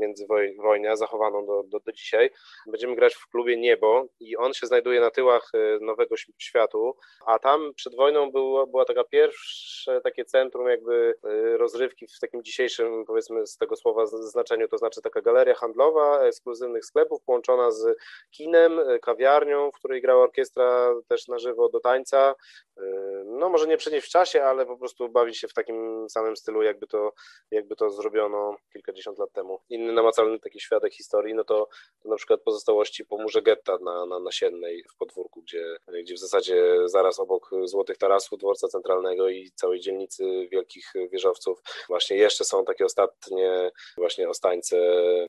międzywojnia, 0.00 0.96
zachowaną 0.96 1.46
do, 1.46 1.62
do, 1.62 1.80
do 1.80 1.92
dzisiaj. 1.92 2.30
Będziemy 2.66 2.94
grać 2.94 3.14
w 3.14 3.28
klubie 3.28 3.56
Niebo 3.56 4.06
i 4.20 4.36
on 4.36 4.54
się 4.54 4.66
znajduje 4.66 5.00
na 5.00 5.10
tyłach 5.10 5.52
Nowego 5.80 6.14
Światu, 6.38 6.96
a 7.26 7.38
tam 7.38 7.74
przed 7.74 7.96
wojną 7.96 8.30
było, 8.30 8.66
była 8.66 8.84
taka 8.84 9.04
pierwsze 9.04 10.00
takie 10.00 10.24
centrum 10.24 10.68
jakby 10.68 11.14
y, 11.24 11.56
rozrywki 11.56 12.06
w 12.06 12.20
takim 12.20 12.42
dzisiejszym, 12.42 13.04
powiedzmy 13.06 13.46
z 13.46 13.56
tego 13.56 13.76
słowa 13.76 14.06
znaczeniu, 14.06 14.68
to 14.68 14.78
znaczy 14.78 15.02
taka 15.02 15.20
galeria 15.20 15.54
handlowa 15.54 16.20
ekskluzywnych 16.20 16.84
sklepów 16.84 17.22
połączona 17.22 17.70
z 17.70 17.96
kinem, 18.30 18.78
y, 18.78 18.98
kawiarnią, 18.98 19.70
w 19.70 19.74
której 19.74 20.02
grała 20.02 20.22
orkiestra 20.22 20.94
też 21.08 21.28
na 21.28 21.38
żywo 21.38 21.68
do 21.68 21.80
tańca. 21.80 22.34
Y, 22.78 22.82
no 23.24 23.48
może 23.48 23.66
nie 23.66 23.76
przenieść 23.76 24.06
w 24.06 24.10
czasie, 24.10 24.42
ale 24.42 24.66
po 24.66 24.78
prostu 24.78 25.08
bawić 25.08 25.38
się 25.38 25.48
w 25.48 25.54
takim 25.54 26.06
samym 26.10 26.36
stylu, 26.36 26.62
jakby 26.62 26.86
to, 26.86 27.12
jakby 27.50 27.76
to 27.76 27.90
zrobiono 27.90 28.56
kilkadziesiąt 28.72 29.18
lat 29.18 29.32
temu. 29.32 29.60
Inny 29.86 29.94
namacalny 29.94 30.38
taki 30.38 30.60
świadek 30.60 30.94
historii, 30.94 31.34
no 31.34 31.44
to, 31.44 31.68
to 32.02 32.08
na 32.08 32.16
przykład 32.16 32.40
pozostałości 32.40 33.04
po 33.04 33.18
murze 33.18 33.42
getta 33.42 33.78
na, 33.78 34.06
na 34.06 34.20
Nasiennej 34.20 34.84
w 34.94 34.96
podwórku, 34.96 35.42
gdzie, 35.42 35.76
gdzie 36.02 36.14
w 36.14 36.18
zasadzie 36.18 36.76
zaraz 36.84 37.20
obok 37.20 37.50
Złotych 37.64 37.98
Tarasów, 37.98 38.38
dworca 38.38 38.68
centralnego 38.68 39.28
i 39.28 39.50
całej 39.54 39.80
dzielnicy 39.80 40.48
wielkich 40.52 40.92
wieżowców. 41.12 41.62
Właśnie 41.88 42.16
jeszcze 42.16 42.44
są 42.44 42.64
takie 42.64 42.84
ostatnie 42.84 43.70
właśnie 43.96 44.28
ostańce, 44.28 44.76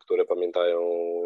które 0.02 0.26
pamiętają 0.26 0.80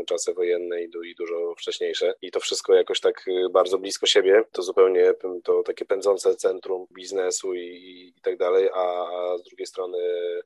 czasy 0.07 0.33
wojenne 0.33 0.83
i, 0.83 0.89
i 1.05 1.15
dużo 1.15 1.55
wcześniejsze. 1.57 2.13
I 2.21 2.31
to 2.31 2.39
wszystko 2.39 2.73
jakoś 2.73 2.99
tak 2.99 3.25
bardzo 3.51 3.77
blisko 3.77 4.05
siebie. 4.05 4.43
To 4.51 4.61
zupełnie 4.61 5.13
to 5.43 5.63
takie 5.63 5.85
pędzące 5.85 6.35
centrum 6.35 6.85
biznesu 6.93 7.53
i, 7.53 8.13
i 8.17 8.21
tak 8.21 8.37
dalej, 8.37 8.69
a, 8.73 9.07
z 9.37 9.43
drugiej 9.43 9.67
strony 9.67 9.97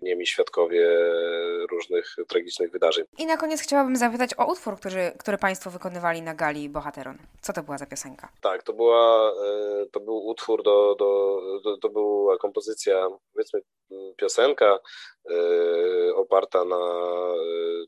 niemi 0.01 0.27
świadkowie 0.27 0.87
różnych 1.71 2.15
tragicznych 2.27 2.71
wydarzeń. 2.75 3.05
I 3.17 3.25
na 3.25 3.37
koniec 3.37 3.61
chciałabym 3.61 3.95
zapytać 3.95 4.29
o 4.37 4.51
utwór, 4.51 4.75
który, 4.79 5.11
który 5.19 5.37
Państwo 5.37 5.69
wykonywali 5.69 6.21
na 6.21 6.35
gali 6.35 6.69
Bohateron. 6.69 7.17
Co 7.41 7.53
to 7.53 7.63
była 7.63 7.77
za 7.77 7.85
piosenka? 7.85 8.29
Tak, 8.41 8.63
to 8.63 8.73
była, 8.73 9.31
e, 9.31 9.85
to 9.91 9.99
był 9.99 10.27
utwór 10.27 10.63
do, 10.63 10.95
do, 10.99 11.41
do 11.63 11.77
to 11.77 11.89
była 11.89 12.37
kompozycja 12.37 13.07
powiedzmy 13.33 13.61
piosenka 14.17 14.79
oparta 16.15 16.65
na 16.65 16.79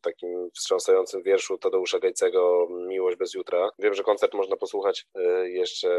takim 0.02 0.50
wstrząsającym 0.54 1.24
wierszu 1.24 1.58
Tadeusza 1.58 2.00
Gajcego 2.00 2.68
Miłość 2.70 3.18
bez 3.18 3.34
jutra. 3.34 3.70
Wiem, 3.80 3.94
że 3.94 4.04
koncert 4.04 4.34
można 4.34 4.56
posłuchać 4.56 5.06
jeszcze 5.44 5.90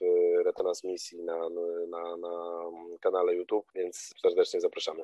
w 0.00 0.04
retransmisji 0.44 1.22
na, 1.22 1.48
na, 1.88 2.16
na 2.16 2.64
kanale 3.00 3.34
YouTube, 3.34 3.66
więc 3.74 4.10
serdecznie 4.22 4.60
zapraszamy. 4.60 5.02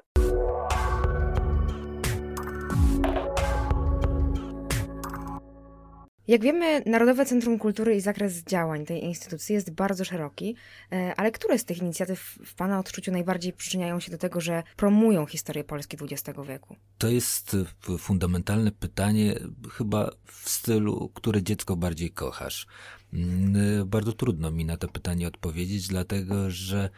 Jak 6.28 6.42
wiemy, 6.42 6.82
Narodowe 6.86 7.26
Centrum 7.26 7.58
Kultury 7.58 7.96
i 7.96 8.00
zakres 8.00 8.44
działań 8.44 8.86
tej 8.86 9.04
instytucji 9.04 9.54
jest 9.54 9.70
bardzo 9.70 10.04
szeroki, 10.04 10.56
e, 10.92 11.14
ale 11.16 11.32
które 11.32 11.58
z 11.58 11.64
tych 11.64 11.78
inicjatyw 11.78 12.38
w 12.44 12.54
Pana 12.54 12.78
odczuciu 12.78 13.12
najbardziej 13.12 13.52
przyczyniają 13.52 14.00
się 14.00 14.10
do 14.10 14.18
tego, 14.18 14.40
że 14.40 14.62
promują 14.76 15.26
historię 15.26 15.64
Polski 15.64 15.96
XX 16.00 16.38
wieku? 16.48 16.76
To 16.98 17.08
jest 17.08 17.56
fundamentalne 17.98 18.72
pytanie, 18.72 19.34
chyba 19.72 20.10
w 20.26 20.48
stylu, 20.50 21.10
które 21.14 21.42
dziecko 21.42 21.76
bardziej 21.76 22.10
kochasz. 22.10 22.66
Mm, 23.12 23.88
bardzo 23.88 24.12
trudno 24.12 24.50
mi 24.50 24.64
na 24.64 24.76
to 24.76 24.88
pytanie 24.88 25.28
odpowiedzieć, 25.28 25.88
dlatego 25.88 26.50
że 26.50 26.90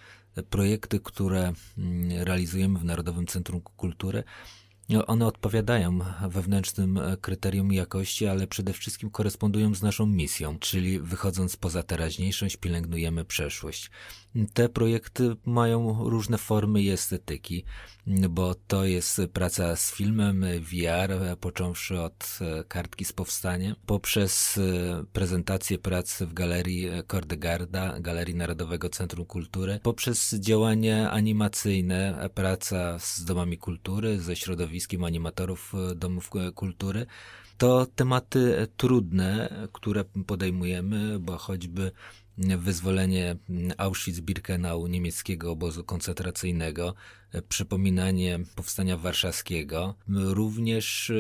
projekty, 0.51 1.01
które 1.01 1.53
mm, 1.79 2.23
realizujemy 2.25 2.79
w 2.79 2.85
Narodowym 2.85 3.27
Centrum 3.27 3.61
Kultury, 3.61 4.25
one 5.07 5.27
odpowiadają 5.27 5.99
wewnętrznym 6.29 6.99
e, 6.99 7.17
kryterium 7.17 7.73
jakości, 7.73 8.27
ale 8.27 8.47
przede 8.47 8.73
wszystkim 8.73 9.11
korespondują 9.11 9.75
z 9.75 9.83
naszą 9.83 10.07
misją, 10.07 10.59
czyli 10.59 11.01
wychodząc 11.01 11.57
poza 11.57 11.83
teraźniejszość, 11.83 12.57
pielęgnujemy 12.57 13.25
przeszłość. 13.25 13.91
Te 14.55 14.69
projekty 14.69 15.37
mają 15.45 16.09
różne 16.11 16.39
formy 16.39 16.83
i 16.83 16.91
estetyki, 16.91 17.65
bo 18.31 18.55
to 18.55 18.85
jest 18.85 19.21
praca 19.33 19.77
z 19.77 19.95
filmem 19.95 20.45
VR, 20.61 21.39
począwszy 21.41 22.01
od 22.01 22.39
e, 22.41 22.65
kartki 22.65 23.05
z 23.05 23.13
powstaniem, 23.13 23.75
poprzez 23.87 24.59
e, 24.59 25.05
prezentację 25.13 25.79
prac 25.79 26.23
w 26.23 26.33
Galerii 26.33 26.89
Kordegarda, 27.07 28.01
Galerii 28.01 28.35
Narodowego 28.35 28.89
Centrum 28.89 29.27
Kultury, 29.27 29.81
poprzez 29.83 30.35
działanie 30.35 31.11
animacyjne, 31.11 32.29
praca 32.35 32.99
z 32.99 33.25
domami 33.25 33.59
kultury, 33.59 34.21
ze 34.21 34.37
środowiskiem 34.37 34.76
animatorów 35.05 35.75
e, 35.75 35.95
domów 35.95 36.31
kultury, 36.55 37.07
to 37.59 37.87
tematy 37.97 38.67
trudne, 38.77 39.49
które 39.73 40.05
podejmujemy, 40.27 41.19
bo 41.19 41.39
choćby 41.39 41.91
wyzwolenie 42.39 43.37
Auschwitz-Birkenau, 43.77 44.89
niemieckiego 44.89 45.51
obozu 45.53 45.85
koncentracyjnego, 45.85 46.95
przypominanie 47.49 48.39
powstania 48.55 48.97
warszawskiego, 48.97 49.95
również 50.09 51.13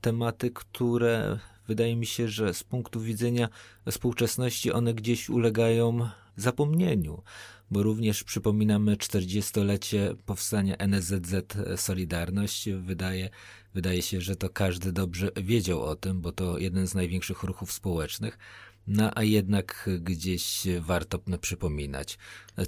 tematy, 0.00 0.50
które 0.50 1.38
wydaje 1.68 1.96
mi 1.96 2.06
się, 2.06 2.28
że 2.28 2.54
z 2.54 2.64
punktu 2.64 3.00
widzenia 3.00 3.48
współczesności 3.90 4.72
one 4.72 4.94
gdzieś 4.94 5.30
ulegają 5.30 6.08
zapomnieniu, 6.36 7.22
bo 7.72 7.82
również 7.82 8.24
przypominamy 8.24 8.96
40-lecie 8.96 10.14
powstania 10.26 10.76
NSZZ 10.76 11.56
Solidarność. 11.76 12.68
Wydaje, 12.70 13.30
wydaje 13.74 14.02
się, 14.02 14.20
że 14.20 14.36
to 14.36 14.48
każdy 14.48 14.92
dobrze 14.92 15.30
wiedział 15.36 15.82
o 15.82 15.96
tym, 15.96 16.20
bo 16.20 16.32
to 16.32 16.58
jeden 16.58 16.86
z 16.86 16.94
największych 16.94 17.42
ruchów 17.42 17.72
społecznych. 17.72 18.38
No 18.86 19.10
a 19.14 19.22
jednak 19.22 19.90
gdzieś 20.00 20.62
warto 20.80 21.18
przypominać. 21.40 22.18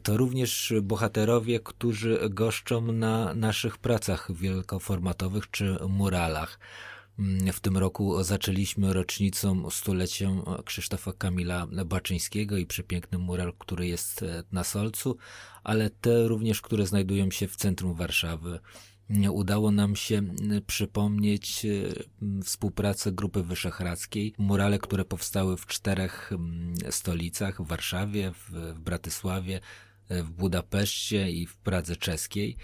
To 0.02 0.16
również 0.16 0.75
bohaterowie, 0.82 1.61
którzy 1.61 2.18
goszczą 2.30 2.92
na 2.92 3.34
naszych 3.34 3.78
pracach 3.78 4.32
wielkoformatowych 4.34 5.50
czy 5.50 5.76
muralach. 5.88 6.58
W 7.52 7.61
tym 7.61 7.76
roku 7.76 8.23
zaczęliśmy 8.23 8.92
rocznicą 8.92 9.71
stuleciem 9.71 10.42
Krzysztofa 10.64 11.12
Kamila 11.12 11.66
Baczyńskiego 11.87 12.56
i 12.56 12.66
przepiękny 12.66 13.18
mural, 13.18 13.52
który 13.59 13.87
jest 13.87 14.25
na 14.52 14.64
Solcu, 14.64 15.16
ale 15.64 15.90
te 15.90 16.28
również, 16.28 16.61
które 16.61 16.87
znajdują 16.87 17.30
się 17.30 17.49
w 17.49 17.56
centrum 17.56 17.94
Warszawy 17.94 18.61
udało 19.30 19.71
nam 19.71 19.97
się 19.97 20.23
przypomnieć 20.66 21.66
współpracę 22.44 23.12
Grupy 23.12 23.42
Wyszehradzkiej, 23.42 24.35
murale, 24.38 24.78
które 24.78 25.04
powstały 25.04 25.56
w 25.56 25.66
czterech 25.66 26.30
stolicach, 26.90 27.62
w 27.62 27.66
Warszawie, 27.66 28.33
w 28.49 28.75
Bratysławie, 28.78 29.61
w 30.11 30.30
Budapeszcie 30.30 31.30
i 31.30 31.47
w 31.47 31.56
Pradze 31.56 31.97
Czeskiej. 31.97 32.56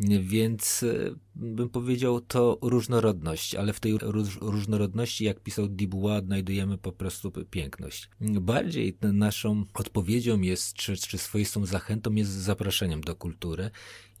Więc 0.00 0.82
e, 0.82 1.14
bym 1.34 1.68
powiedział 1.68 2.20
to 2.20 2.58
różnorodność, 2.62 3.54
ale 3.54 3.72
w 3.72 3.80
tej 3.80 3.98
róż, 3.98 4.38
różnorodności, 4.40 5.24
jak 5.24 5.40
pisał 5.40 5.68
Dubois, 5.68 6.24
znajdujemy 6.24 6.78
po 6.78 6.92
prostu 6.92 7.32
piękność. 7.50 8.10
Bardziej 8.20 8.98
naszą 9.02 9.64
odpowiedzią 9.74 10.40
jest, 10.40 10.74
czy, 10.74 10.96
czy 10.96 11.18
swoistą 11.18 11.66
zachętą 11.66 12.14
jest 12.14 12.30
zaproszeniem 12.30 13.00
do 13.00 13.14
kultury 13.14 13.70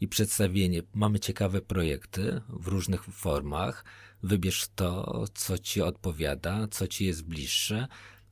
i 0.00 0.08
przedstawienie. 0.08 0.82
Mamy 0.94 1.20
ciekawe 1.20 1.60
projekty 1.60 2.40
w 2.48 2.68
różnych 2.68 3.04
formach. 3.04 3.84
Wybierz 4.22 4.68
to, 4.74 5.24
co 5.34 5.58
ci 5.58 5.82
odpowiada, 5.82 6.68
co 6.70 6.86
ci 6.86 7.04
jest 7.04 7.24
bliższe 7.24 7.88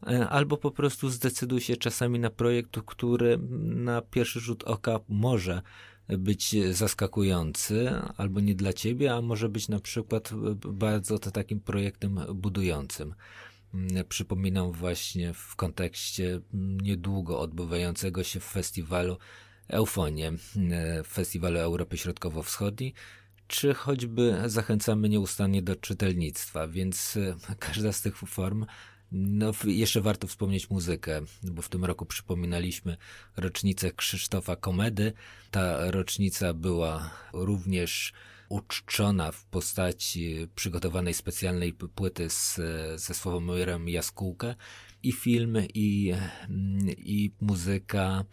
e, 0.06 0.28
albo 0.28 0.56
po 0.56 0.70
prostu 0.70 1.08
zdecyduj 1.08 1.60
się 1.60 1.76
czasami 1.76 2.18
na 2.18 2.30
projekt, 2.30 2.80
który 2.86 3.38
na 3.60 4.02
pierwszy 4.02 4.40
rzut 4.40 4.64
oka 4.64 5.00
może 5.08 5.62
być 6.08 6.54
zaskakujący, 6.70 7.90
albo 8.16 8.40
nie 8.40 8.54
dla 8.54 8.72
ciebie, 8.72 9.14
a 9.14 9.22
może 9.22 9.48
być 9.48 9.68
na 9.68 9.80
przykład 9.80 10.30
bardzo 10.56 11.18
to 11.18 11.30
takim 11.30 11.60
projektem 11.60 12.20
budującym. 12.34 13.14
Przypominam 14.08 14.72
właśnie 14.72 15.34
w 15.34 15.56
kontekście 15.56 16.40
niedługo 16.82 17.40
odbywającego 17.40 18.24
się 18.24 18.40
festiwalu 18.40 19.16
Eufonie, 19.68 20.32
Festiwalu 21.06 21.58
Europy 21.58 21.96
Środkowo-Wschodniej, 21.96 22.94
czy 23.46 23.74
choćby 23.74 24.42
zachęcamy 24.46 25.08
nieustannie 25.08 25.62
do 25.62 25.76
czytelnictwa, 25.76 26.68
więc 26.68 27.18
każda 27.58 27.92
z 27.92 28.02
tych 28.02 28.16
form 28.16 28.66
no, 29.12 29.52
jeszcze 29.64 30.00
warto 30.00 30.26
wspomnieć 30.26 30.70
muzykę, 30.70 31.20
bo 31.42 31.62
w 31.62 31.68
tym 31.68 31.84
roku 31.84 32.06
przypominaliśmy 32.06 32.96
rocznicę 33.36 33.92
Krzysztofa 33.92 34.56
Komedy. 34.56 35.12
Ta 35.50 35.90
rocznica 35.90 36.54
była 36.54 37.10
również 37.32 38.12
uczczona 38.48 39.32
w 39.32 39.44
postaci 39.44 40.48
przygotowanej 40.54 41.14
specjalnej 41.14 41.72
płyty 41.72 42.30
z, 42.30 42.60
ze 42.96 43.14
Sławomirem 43.14 43.88
Jaskółkę 43.88 44.54
i 45.02 45.12
film, 45.12 45.56
i, 45.74 46.14
i 46.98 47.32
muzyka, 47.40 48.24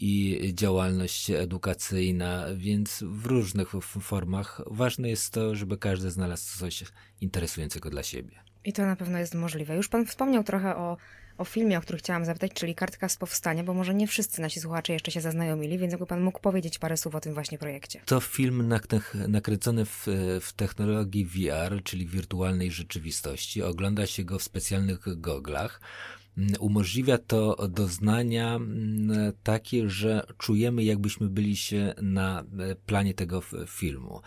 i 0.00 0.40
działalność 0.54 1.30
edukacyjna, 1.30 2.46
więc 2.56 3.04
w 3.06 3.26
różnych 3.26 3.70
formach. 4.00 4.60
Ważne 4.66 5.08
jest 5.08 5.32
to, 5.32 5.54
żeby 5.54 5.78
każdy 5.78 6.10
znalazł 6.10 6.58
coś 6.58 6.84
interesującego 7.20 7.90
dla 7.90 8.02
siebie. 8.02 8.47
I 8.64 8.72
to 8.72 8.86
na 8.86 8.96
pewno 8.96 9.18
jest 9.18 9.34
możliwe. 9.34 9.76
Już 9.76 9.88
pan 9.88 10.06
wspomniał 10.06 10.44
trochę 10.44 10.76
o, 10.76 10.96
o 11.38 11.44
filmie, 11.44 11.78
o 11.78 11.80
który 11.80 11.98
chciałam 11.98 12.24
zapytać, 12.24 12.52
czyli 12.54 12.74
Kartka 12.74 13.08
z 13.08 13.16
Powstania, 13.16 13.64
bo 13.64 13.74
może 13.74 13.94
nie 13.94 14.06
wszyscy 14.06 14.40
nasi 14.40 14.60
słuchacze 14.60 14.92
jeszcze 14.92 15.10
się 15.10 15.20
zaznajomili, 15.20 15.78
więc 15.78 15.92
jakby 15.92 16.06
pan 16.06 16.20
mógł 16.20 16.40
powiedzieć 16.40 16.78
parę 16.78 16.96
słów 16.96 17.14
o 17.14 17.20
tym 17.20 17.34
właśnie 17.34 17.58
projekcie. 17.58 18.00
To 18.06 18.20
film 18.20 18.74
nakręcony 19.28 19.84
w, 19.84 20.06
w 20.40 20.52
technologii 20.52 21.24
VR, 21.24 21.82
czyli 21.82 22.06
wirtualnej 22.06 22.70
rzeczywistości. 22.70 23.62
Ogląda 23.62 24.06
się 24.06 24.24
go 24.24 24.38
w 24.38 24.42
specjalnych 24.42 25.20
goglach. 25.20 25.80
Umożliwia 26.60 27.18
to 27.18 27.68
doznania 27.68 28.60
takie, 29.42 29.90
że 29.90 30.26
czujemy, 30.38 30.84
jakbyśmy 30.84 31.28
byli 31.28 31.56
się 31.56 31.94
na 32.02 32.40
e, 32.40 32.74
planie 32.74 33.14
tego 33.14 33.42
filmu. 33.66 34.20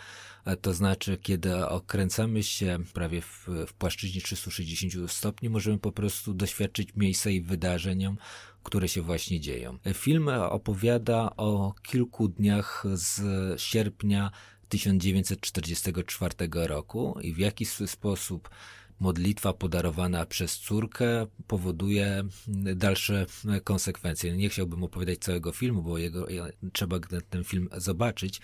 E, 0.45 0.57
to 0.57 0.73
znaczy, 0.73 1.17
kiedy 1.17 1.65
okręcamy 1.65 2.43
się 2.43 2.79
prawie 2.93 3.21
w, 3.21 3.47
w 3.67 3.73
płaszczyźnie 3.73 4.21
360 4.21 5.11
stopni, 5.11 5.49
możemy 5.49 5.77
po 5.77 5.91
prostu 5.91 6.33
doświadczyć 6.33 6.95
miejsca 6.95 7.29
i 7.29 7.41
wydarzeniom, 7.41 8.17
które 8.63 8.87
się 8.87 9.01
właśnie 9.01 9.39
dzieją. 9.39 9.77
Film 9.93 10.27
opowiada 10.27 11.35
o 11.37 11.73
kilku 11.83 12.27
dniach 12.27 12.83
z 12.93 13.21
sierpnia 13.61 14.31
1944 14.69 16.35
roku 16.51 17.17
i 17.21 17.33
w 17.33 17.37
jaki 17.37 17.65
sposób 17.65 18.49
modlitwa 19.01 19.53
podarowana 19.53 20.25
przez 20.25 20.59
córkę 20.59 21.27
powoduje 21.47 22.23
dalsze 22.75 23.25
konsekwencje. 23.63 24.37
Nie 24.37 24.49
chciałbym 24.49 24.83
opowiadać 24.83 25.19
całego 25.19 25.51
filmu, 25.51 25.83
bo 25.83 25.97
jego, 25.97 26.27
trzeba 26.73 26.99
ten 27.29 27.43
film 27.43 27.69
zobaczyć. 27.77 28.41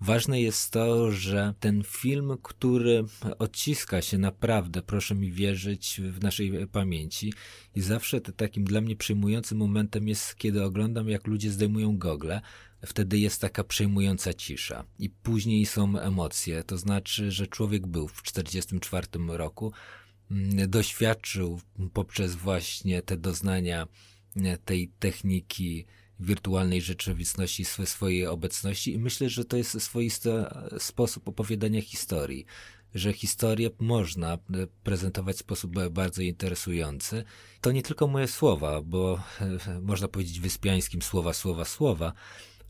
Ważne 0.00 0.40
jest 0.40 0.70
to, 0.70 1.10
że 1.10 1.54
ten 1.60 1.82
film, 1.86 2.36
który 2.42 3.04
odciska 3.38 4.02
się 4.02 4.18
naprawdę, 4.18 4.82
proszę 4.82 5.14
mi 5.14 5.32
wierzyć, 5.32 6.00
w 6.04 6.22
naszej 6.22 6.66
pamięci 6.66 7.32
i 7.74 7.80
zawsze 7.80 8.20
takim 8.20 8.64
dla 8.64 8.80
mnie 8.80 8.96
przyjmującym 8.96 9.58
momentem 9.58 10.08
jest, 10.08 10.36
kiedy 10.36 10.64
oglądam, 10.64 11.08
jak 11.08 11.26
ludzie 11.26 11.50
zdejmują 11.50 11.98
gogle, 11.98 12.40
wtedy 12.86 13.18
jest 13.18 13.40
taka 13.40 13.64
przejmująca 13.64 14.34
cisza. 14.34 14.84
I 14.98 15.10
później 15.10 15.66
są 15.66 15.98
emocje, 15.98 16.64
to 16.64 16.78
znaczy, 16.78 17.30
że 17.30 17.46
człowiek 17.46 17.86
był 17.86 18.08
w 18.08 18.22
1944 18.22 19.36
roku, 19.36 19.72
mm, 20.30 20.70
doświadczył 20.70 21.60
poprzez 21.92 22.34
właśnie 22.34 23.02
te 23.02 23.16
doznania 23.16 23.88
tej 24.64 24.88
techniki 24.98 25.86
wirtualnej 26.20 26.82
rzeczywistości, 26.82 27.64
swojej 27.64 28.26
obecności 28.26 28.92
i 28.92 28.98
myślę, 28.98 29.28
że 29.28 29.44
to 29.44 29.56
jest 29.56 29.82
swoisty 29.82 30.30
sposób 30.78 31.28
opowiadania 31.28 31.82
historii 31.82 32.46
że 32.94 33.12
historię 33.12 33.70
można 33.78 34.32
e, 34.34 34.38
prezentować 34.82 35.36
w 35.36 35.40
sposób 35.40 35.78
e, 35.78 35.90
bardzo 35.90 36.22
interesujący. 36.22 37.24
To 37.60 37.72
nie 37.72 37.82
tylko 37.82 38.06
moje 38.06 38.28
słowa, 38.28 38.82
bo 38.82 39.20
e, 39.40 39.80
można 39.80 40.08
powiedzieć 40.08 40.40
wyspiańskim 40.40 41.02
słowa, 41.02 41.32
słowa, 41.32 41.64
słowa, 41.64 42.12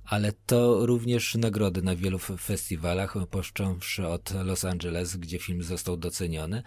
ale 0.09 0.33
to 0.47 0.87
również 0.87 1.35
nagrody 1.35 1.83
na 1.83 1.97
wielu 1.97 2.19
festiwalach, 2.19 3.15
począwszy 3.31 4.07
od 4.07 4.31
Los 4.45 4.65
Angeles, 4.65 5.17
gdzie 5.17 5.39
film 5.39 5.63
został 5.63 5.97
doceniony. 5.97 6.63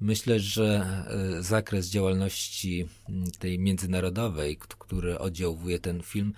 Myślę, 0.00 0.40
że 0.40 0.86
zakres 1.40 1.90
działalności 1.90 2.86
tej 3.38 3.58
międzynarodowej, 3.58 4.56
który 4.56 5.18
oddziałuje 5.18 5.78
ten 5.78 6.02
film, 6.02 6.32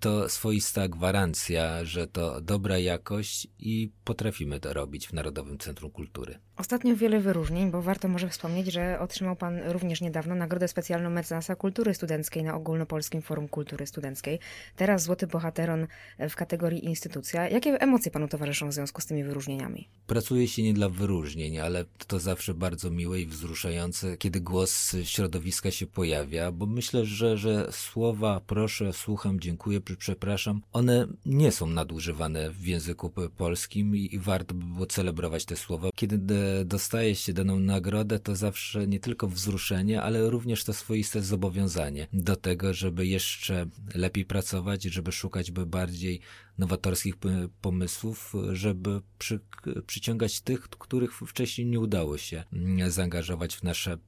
to 0.00 0.28
swoista 0.28 0.88
gwarancja, 0.88 1.84
że 1.84 2.06
to 2.06 2.40
dobra 2.40 2.78
jakość 2.78 3.48
i 3.58 3.90
potrafimy 4.04 4.60
to 4.60 4.72
robić 4.72 5.08
w 5.08 5.12
Narodowym 5.12 5.58
Centrum 5.58 5.90
Kultury. 5.90 6.38
Ostatnio 6.60 6.96
wiele 6.96 7.20
wyróżnień, 7.20 7.70
bo 7.70 7.82
warto 7.82 8.08
może 8.08 8.28
wspomnieć, 8.28 8.72
że 8.72 9.00
otrzymał 9.00 9.36
Pan 9.36 9.58
również 9.66 10.00
niedawno 10.00 10.34
Nagrodę 10.34 10.68
Specjalną 10.68 11.10
Mecenasa 11.10 11.56
Kultury 11.56 11.94
Studenckiej 11.94 12.42
na 12.44 12.54
Ogólnopolskim 12.54 13.22
Forum 13.22 13.48
Kultury 13.48 13.86
Studenckiej. 13.86 14.38
Teraz 14.76 15.02
Złoty 15.02 15.26
Bohateron 15.26 15.86
w 16.18 16.36
kategorii 16.36 16.84
instytucja. 16.84 17.48
Jakie 17.48 17.80
emocje 17.80 18.10
Panu 18.10 18.28
towarzyszą 18.28 18.68
w 18.68 18.72
związku 18.72 19.00
z 19.00 19.06
tymi 19.06 19.24
wyróżnieniami? 19.24 19.88
Pracuje 20.06 20.48
się 20.48 20.62
nie 20.62 20.74
dla 20.74 20.88
wyróżnień, 20.88 21.58
ale 21.58 21.84
to 22.06 22.18
zawsze 22.18 22.54
bardzo 22.54 22.90
miłe 22.90 23.20
i 23.20 23.26
wzruszające, 23.26 24.16
kiedy 24.16 24.40
głos 24.40 24.96
środowiska 25.04 25.70
się 25.70 25.86
pojawia, 25.86 26.52
bo 26.52 26.66
myślę, 26.66 27.04
że, 27.04 27.38
że 27.38 27.68
słowa 27.72 28.40
proszę, 28.46 28.92
słucham, 28.92 29.40
dziękuję, 29.40 29.80
przepraszam, 29.98 30.62
one 30.72 31.06
nie 31.26 31.52
są 31.52 31.66
nadużywane 31.66 32.50
w 32.50 32.66
języku 32.66 33.12
polskim 33.36 33.96
i 33.96 34.18
warto 34.18 34.54
by 34.54 34.64
było 34.64 34.86
celebrować 34.86 35.44
te 35.44 35.56
słowa. 35.56 35.88
Kiedy 35.94 36.18
dostaje 36.64 37.14
się 37.14 37.32
daną 37.32 37.58
nagrodę, 37.58 38.18
to 38.18 38.36
zawsze 38.36 38.86
nie 38.86 39.00
tylko 39.00 39.28
wzruszenie, 39.28 40.02
ale 40.02 40.30
również 40.30 40.64
to 40.64 40.72
swoiste 40.72 41.22
zobowiązanie 41.22 42.06
do 42.12 42.36
tego, 42.36 42.74
żeby 42.74 43.06
jeszcze 43.06 43.66
lepiej 43.94 44.24
pracować, 44.24 44.82
żeby 44.82 45.12
szukać 45.12 45.50
by 45.50 45.66
bardziej 45.66 46.20
nowatorskich 46.60 47.14
pomysłów, 47.60 48.32
żeby 48.52 49.00
przy, 49.18 49.40
przyciągać 49.86 50.40
tych, 50.40 50.60
których 50.60 51.12
wcześniej 51.12 51.66
nie 51.66 51.80
udało 51.80 52.18
się 52.18 52.44
mm, 52.52 52.90
zaangażować 52.90 53.56
w 53.56 53.62
nasze, 53.62 53.98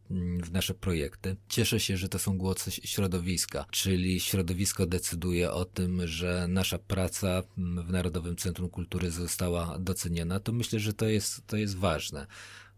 w 0.42 0.52
nasze 0.52 0.74
projekty. 0.74 1.36
Cieszę 1.48 1.80
się, 1.80 1.96
że 1.96 2.08
to 2.08 2.18
są 2.18 2.38
głosy 2.38 2.70
środowiska, 2.70 3.66
czyli 3.70 4.20
środowisko 4.20 4.86
decyduje 4.86 5.50
o 5.50 5.64
tym, 5.64 6.06
że 6.06 6.46
nasza 6.48 6.78
praca 6.78 7.42
mm, 7.58 7.86
w 7.86 7.90
Narodowym 7.90 8.36
Centrum 8.36 8.68
Kultury 8.68 9.10
została 9.10 9.78
doceniona. 9.78 10.40
To 10.40 10.52
myślę, 10.52 10.80
że 10.80 10.92
to 10.92 11.08
jest, 11.08 11.46
to 11.46 11.56
jest 11.56 11.76
ważne 11.76 12.26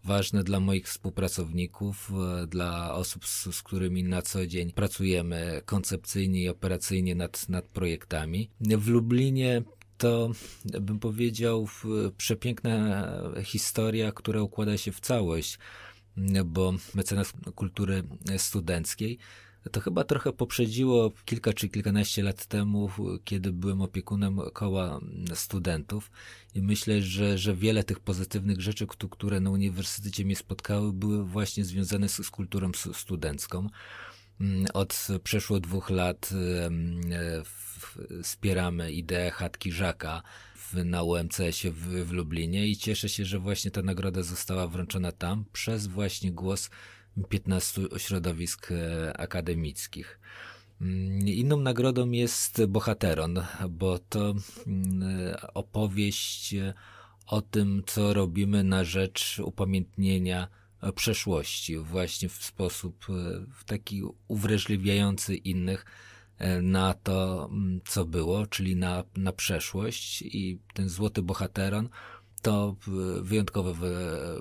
ważne 0.05 0.45
dla 0.45 0.61
moich 0.61 0.89
współpracowników, 0.89 2.13
e, 2.43 2.47
dla 2.47 2.95
osób, 2.95 3.27
z, 3.27 3.57
z, 3.57 3.63
którymi 3.63 4.05
na 4.05 4.23
co 4.23 4.47
dzień 4.47 4.73
pracujemy 4.73 5.63
koncepcyjnie 5.65 6.43
i 6.43 6.49
operacyjnie 6.49 7.15
nad, 7.15 7.49
nad 7.49 7.65
projektami. 7.65 8.51
W 8.61 8.89
Lublinie 8.89 9.63
to, 9.99 10.31
bym 10.65 10.99
powiedział, 10.99 11.69
przepiękna 12.17 13.13
historia, 13.43 14.13
która 14.13 14.43
układa 14.43 14.77
się 14.77 14.93
w 14.93 15.01
całość, 15.01 15.59
bo 16.45 16.75
mecenas 16.95 17.33
kultury 17.55 18.03
studenckiej 18.37 19.19
to 19.73 19.81
chyba 19.81 20.05
trochę 20.05 20.33
poprzedziło 20.33 21.13
kilka 21.25 21.53
czy 21.53 21.69
kilkanaście 21.69 22.23
lat 22.23 22.47
temu, 22.47 22.91
kiedy 23.25 23.53
byłem 23.53 23.83
opiekunem 23.83 24.41
koła 24.53 25.01
studentów 25.35 26.11
i 26.55 26.63
myślę, 26.63 27.03
że, 27.03 27.39
że 27.39 27.55
wiele 27.55 27.85
tych 27.85 28.01
pozytywnych 28.01 28.61
rzeczy, 28.61 28.87
które 29.11 29.41
na 29.41 29.51
uniwersytecie 29.51 30.25
mnie 30.25 30.37
spotkały, 30.37 30.93
były 30.93 31.25
właśnie 31.25 31.65
związane 31.65 32.09
z, 32.09 32.27
z 32.27 32.31
kulturą 32.31 32.71
studencką. 32.93 33.69
Mm, 34.41 34.67
od 34.75 35.09
przeszło 35.23 35.61
dwóch 35.61 35.91
lat 35.91 36.31
wspieramy 38.23 38.93
ideę 38.93 39.31
chatki 39.31 39.73
Żaka 39.73 40.23
na 40.75 41.03
UMCS-ie 41.03 41.73
w, 41.73 42.05
w 42.05 42.13
Lublinie 42.13 42.69
i 42.69 42.77
cieszę 42.77 43.09
się, 43.09 43.25
że 43.25 43.39
właśnie 43.39 43.71
ta 43.71 43.83
nagroda 43.83 44.23
została 44.23 44.69
wręczona 44.69 45.13
tam 45.13 45.45
przez 45.53 45.87
właśnie 45.87 46.33
głos 46.33 46.71
15 47.29 47.83
środowisk 47.97 48.73
e, 48.73 49.17
akademickich. 49.17 50.21
Mm, 50.81 51.29
inną 51.29 51.61
nagrodą 51.61 52.11
jest 52.11 52.65
Bohateron, 52.65 53.41
bo 53.71 53.99
to 53.99 54.35
mm, 54.67 55.37
opowieść 55.55 56.55
o 57.27 57.43
tym, 57.43 57.83
co 57.87 58.15
robimy 58.15 58.65
na 58.65 58.85
rzecz 58.85 59.41
upamiętnienia 59.45 60.49
przeszłości, 60.93 61.79
właśnie 61.79 62.29
w 62.29 62.45
sposób 62.45 63.07
e, 63.09 63.13
w 63.53 63.65
taki 63.65 64.03
uwrażliwiający 64.29 65.37
innych 65.37 65.85
e, 66.39 66.63
na 66.63 66.95
to, 66.95 67.49
mm, 67.53 67.81
co 67.85 68.05
było, 68.05 68.47
czyli 68.47 68.77
na, 68.77 69.05
na 69.17 69.33
przeszłość. 69.33 70.23
I 70.23 70.59
ten 70.75 70.89
złoty 70.89 71.23
bohateron 71.23 71.89
to 72.45 72.77
wyjątkowa, 73.23 73.73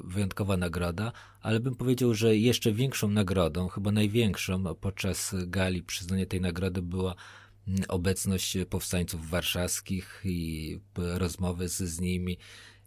wyjątkowa 0.04 0.58
nagroda, 0.58 1.12
ale 1.42 1.60
bym 1.60 1.76
powiedział, 1.76 2.14
że 2.14 2.38
jeszcze 2.38 2.72
większą 2.72 3.08
nagrodą, 3.08 3.68
chyba 3.68 3.92
największą 3.92 4.76
podczas 4.76 5.36
gali 5.48 5.84
przyznania 5.84 6.26
tej 6.26 6.42
nagrody 6.42 6.82
była 6.82 7.16
obecność 7.88 8.58
powstańców 8.70 9.30
warszawskich 9.30 10.22
i 10.26 10.80
rozmowy 10.96 11.70
z, 11.70 11.78
z 11.78 12.00
nimi 12.00 12.38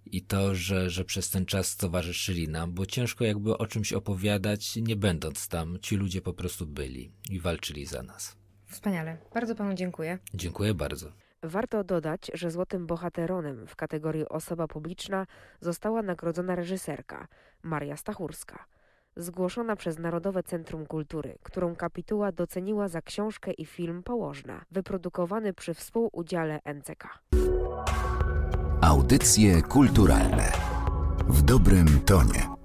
i 0.06 0.22
to, 0.22 0.54
że, 0.54 0.90
że 0.90 1.04
przez 1.04 1.30
ten 1.30 1.46
czas 1.46 1.76
towarzyszyli 1.76 2.48
nam, 2.48 2.72
bo 2.72 2.86
ciężko 2.86 3.24
jakby 3.24 3.58
o 3.58 3.66
czymś 3.66 3.92
opowiadać, 3.92 4.76
nie 4.76 4.96
będąc 4.96 5.48
tam. 5.48 5.78
Ci 5.82 5.96
ludzie 5.96 6.22
po 6.22 6.32
prostu 6.32 6.66
byli 6.66 7.10
i 7.30 7.40
walczyli 7.40 7.86
za 7.86 8.02
nas. 8.02 8.36
Wspaniale. 8.66 9.18
Bardzo 9.34 9.54
panu 9.54 9.74
dziękuję. 9.74 10.18
Dziękuję 10.34 10.74
bardzo. 10.74 11.25
Warto 11.42 11.84
dodać, 11.84 12.30
że 12.34 12.50
złotym 12.50 12.86
bohateronem 12.86 13.66
w 13.66 13.76
kategorii 13.76 14.28
osoba 14.28 14.68
publiczna 14.68 15.26
została 15.60 16.02
nagrodzona 16.02 16.54
reżyserka 16.54 17.28
Maria 17.62 17.96
Stachurska, 17.96 18.64
zgłoszona 19.16 19.76
przez 19.76 19.98
Narodowe 19.98 20.42
Centrum 20.42 20.86
Kultury, 20.86 21.38
którą 21.42 21.76
kapituła 21.76 22.32
doceniła 22.32 22.88
za 22.88 23.02
książkę 23.02 23.52
i 23.52 23.66
film 23.66 24.02
Położna, 24.02 24.64
wyprodukowany 24.70 25.52
przy 25.52 25.74
współudziale 25.74 26.60
NCK. 26.74 27.08
Audycje 28.80 29.62
kulturalne 29.62 30.52
w 31.28 31.42
dobrym 31.42 32.00
tonie. 32.00 32.55